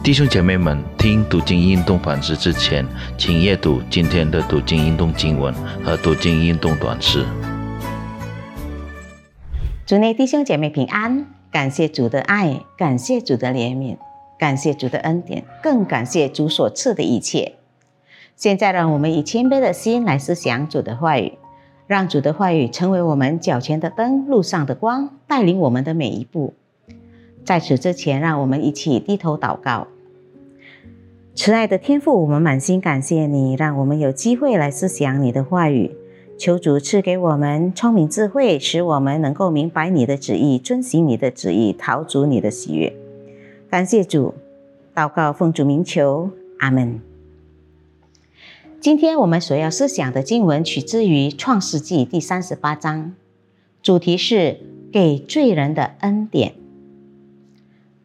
[0.00, 2.86] 弟兄姐妹们，听读经运动反思之前，
[3.18, 5.52] 请阅读今天的读经运动经文
[5.84, 7.26] 和读经运动短诗。
[9.84, 13.98] 主内弟兄姐妹平安，感谢主的爱，感谢主的怜悯，
[14.38, 17.56] 感谢主的恩典，更感谢主所赐的一切。
[18.34, 21.34] 现在，让我们以谦卑的心来思想主的话语，
[21.86, 26.54] 让主的话语成为我们脚前的灯，路上的光，带领我们的每一步。
[27.48, 29.86] 在此之前，让我们一起低头祷告。
[31.34, 35.92] 慈爱的天父，我们满心感谢你，让我们有机会来思想你的话语。
[36.36, 42.94] 求主赐给我们聪明智慧，使我们能够明白你的旨意，遵行你的旨意，逃足你的喜悦。
[43.70, 44.34] 感谢主，
[44.94, 47.00] 祷告奉主名求，阿门。
[48.78, 53.14] 今天我们所要思想的经文取自于创世纪第三十八章，
[53.80, 54.58] 主题是
[54.92, 56.52] 给罪人的恩典。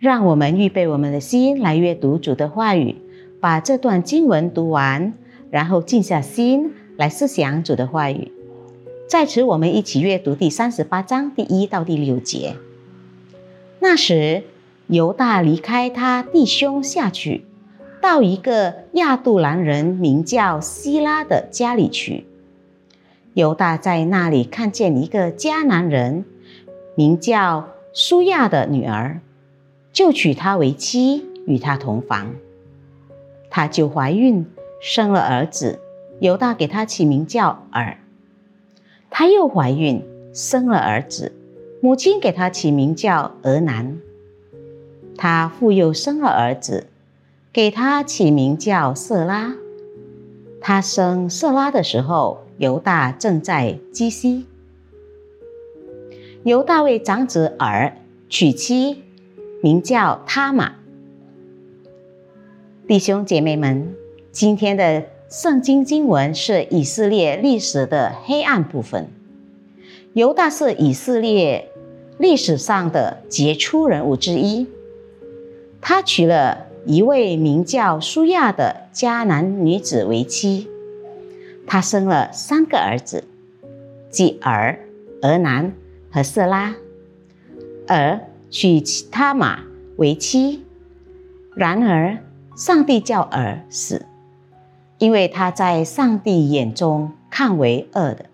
[0.00, 2.96] 让我们预备我们的心来阅读主的话语，
[3.38, 5.12] 把这段经文读完，
[5.50, 8.32] 然后静下心来思想主的话语。
[9.06, 12.56] 在此，我们一起阅读第三十八章第一到第六节。
[13.80, 14.44] 那时，
[14.86, 17.44] 犹大离开他弟兄下去，
[18.00, 22.24] 到一个亚杜兰人名叫希拉的家里去。
[23.34, 26.24] 犹大在那里看见一个迦南人，
[26.94, 29.20] 名叫苏亚的女儿。
[29.92, 32.34] 就娶她为妻，与她同房。
[33.50, 34.46] 她就怀孕，
[34.80, 35.80] 生了儿子。
[36.20, 37.96] 犹大给他起名叫尔。
[39.08, 41.32] 她又怀孕，生了儿子，
[41.80, 43.98] 母亲给他起名叫俄南。
[45.16, 46.88] 她复又生了儿子，
[47.52, 49.54] 给他起名叫色拉。
[50.60, 54.44] 他生色拉的时候，犹大正在基西。
[56.44, 57.96] 犹大为长子尔
[58.28, 59.04] 娶妻。
[59.62, 60.76] 名叫他玛，
[62.88, 63.94] 弟兄姐妹们，
[64.32, 69.08] 今天的圣经经文是以色列历史的黑暗部分。
[70.14, 71.70] 犹大是以色列
[72.16, 74.66] 历史上的杰出人物之一，
[75.82, 80.70] 他娶了一位名叫舒亚的迦南女子为妻，
[81.66, 83.24] 他生了三个儿子，
[84.08, 84.80] 即儿、
[85.20, 85.74] 儿南
[86.10, 86.74] 和色拉，
[87.86, 88.20] 而。
[88.50, 88.80] 娶
[89.12, 89.60] 他玛
[89.96, 90.64] 为妻，
[91.54, 92.18] 然而
[92.56, 94.06] 上帝叫尔死，
[94.98, 98.26] 因为他在上帝眼中看为恶的。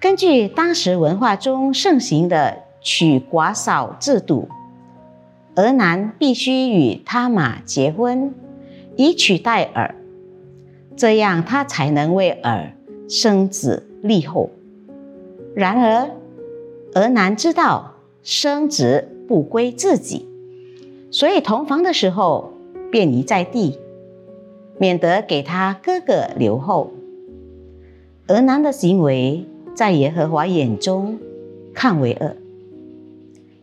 [0.00, 4.48] 根据当时文化中盛行的娶寡嫂制度，
[5.54, 8.34] 儿男必须与他玛结婚，
[8.96, 9.94] 以取代尔，
[10.96, 12.72] 这样他才能为尔
[13.08, 14.50] 生子立后。
[15.54, 16.10] 然而，
[16.94, 17.94] 儿男知道。
[18.30, 20.28] 生子不归自己，
[21.10, 22.52] 所以同房的时候
[22.92, 23.78] 便移在地，
[24.76, 26.92] 免得给他哥哥留后。
[28.26, 31.18] 而男的行为在耶和华眼中
[31.72, 32.36] 看为恶，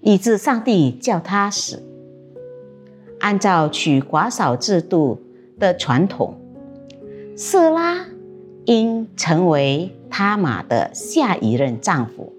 [0.02, 1.84] 以致上帝叫他死。
[3.20, 5.22] 按照娶寡嫂制度
[5.60, 6.40] 的传统，
[7.36, 8.08] 色拉
[8.66, 12.35] 应成为他玛的下一任丈夫。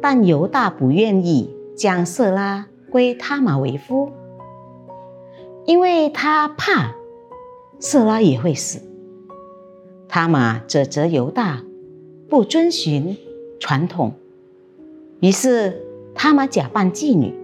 [0.00, 4.10] 但犹大不愿意将色拉归他玛为夫，
[5.66, 6.94] 因为他怕
[7.80, 8.80] 色拉也会死。
[10.08, 11.62] 他玛则责犹大
[12.28, 13.16] 不遵循
[13.60, 14.14] 传统，
[15.20, 15.84] 于是
[16.14, 17.34] 他玛假扮妓女，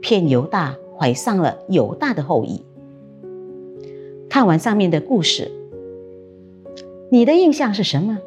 [0.00, 2.62] 骗犹大怀上了犹大的后裔。
[4.28, 5.50] 看完上面的故事，
[7.10, 8.18] 你的印象是什么？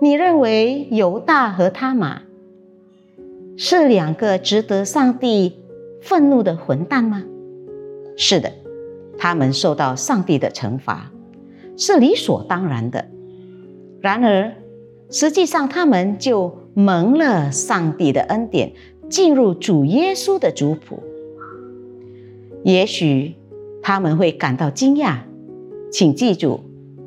[0.00, 2.22] 你认为犹大和他玛？
[3.60, 5.56] 是两个值得上帝
[6.00, 7.24] 愤怒的混蛋吗？
[8.16, 8.52] 是的，
[9.18, 11.10] 他们受到上帝的惩罚，
[11.76, 13.08] 是理所当然的。
[14.00, 14.52] 然而，
[15.10, 18.74] 实际上他们就蒙了上帝的恩典，
[19.10, 21.02] 进入主耶稣的族谱。
[22.62, 23.34] 也许
[23.82, 25.16] 他们会感到惊讶，
[25.90, 26.60] 请记住，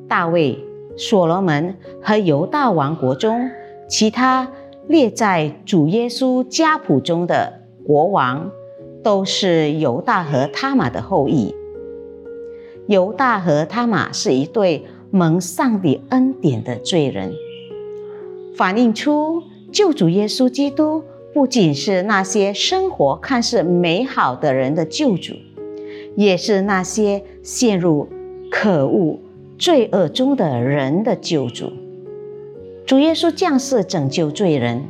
[0.10, 0.60] 大卫、
[0.98, 3.50] 所罗门和犹大王国中
[3.88, 4.52] 其他。
[4.92, 8.52] 列在主耶稣家谱中的国王，
[9.02, 11.56] 都是犹大和他玛的后裔。
[12.88, 17.32] 犹大和他玛是一对蒙上帝恩典的罪人，
[18.58, 19.42] 反映出
[19.72, 21.02] 救主耶稣基督
[21.34, 25.34] 不仅是那些生活看似美好的人的救主，
[26.18, 28.10] 也是那些陷入
[28.52, 29.20] 可恶
[29.58, 31.72] 罪恶中的人的救主。
[32.92, 34.84] 主耶稣降世拯救罪人，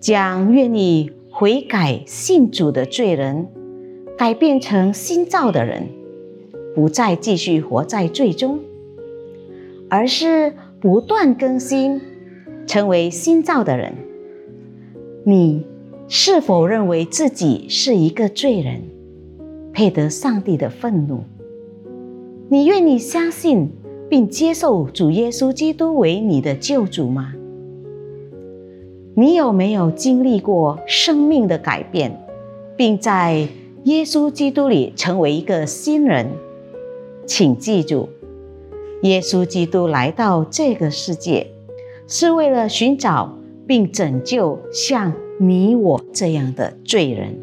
[0.00, 3.46] 将愿意悔改信主的罪人
[4.16, 5.90] 改变成新造的人，
[6.74, 8.58] 不再继续活在罪中，
[9.88, 12.00] 而是不断更新，
[12.66, 13.92] 成为新造的人。
[15.22, 15.64] 你
[16.08, 18.82] 是否认为自己是一个罪人，
[19.72, 21.20] 配得上帝的愤怒？
[22.48, 23.70] 你愿意相信
[24.08, 27.34] 并接受主耶稣基督为你的救主吗？
[29.14, 32.24] 你有没有经历过生命的改变，
[32.76, 33.48] 并在？
[33.84, 36.26] 耶稣基督里成为一个新人，
[37.24, 38.08] 请记住，
[39.02, 41.46] 耶稣基督来到这个世界，
[42.06, 47.40] 是为了寻找并拯救像你我这样的罪人。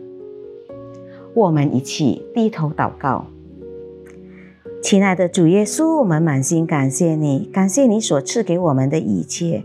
[1.33, 3.25] 我们一起低头祷告，
[4.85, 9.63] 亲爱的主耶稣，我们满心感谢你，感谢你所赐给我们的一切，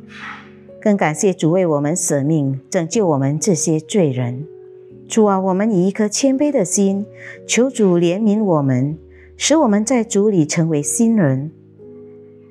[0.80, 4.46] 更感谢主为我们舍命，拯救我们这些罪人。
[5.06, 7.04] 主啊，我们以一颗谦卑的心，
[7.46, 8.96] 求主怜悯我们，
[9.36, 11.52] 使我们在主里成为新人。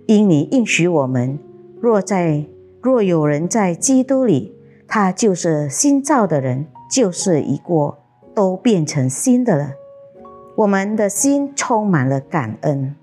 [0.06, 1.40] 因你应许我们，
[1.82, 2.46] 若在
[2.84, 4.54] 若有人在基督里，
[4.88, 7.98] 他就是新造的人，旧事已过，
[8.36, 9.72] 都变成新的了。
[10.60, 12.94] 我们的心充满了感恩，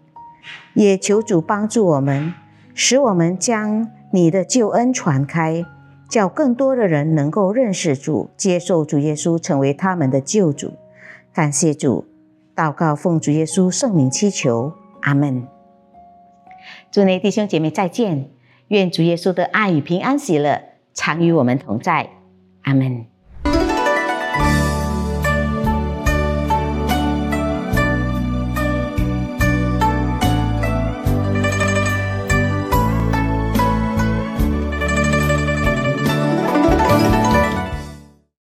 [0.74, 2.34] 也求主帮助我们，
[2.74, 5.64] 使我们将你的救恩传开。
[6.06, 10.74] 叫更多的人能够认识主，接受主耶稣成为他们的救主。
[11.32, 12.04] 感谢主，
[12.54, 15.48] 祷告奉主耶稣圣名祈求，阿门。
[16.92, 18.28] 祝内弟兄姐妹再见，
[18.68, 20.62] 愿主耶稣的爱与平安喜乐
[20.92, 22.10] 常与我们同在，
[22.62, 23.06] 阿门。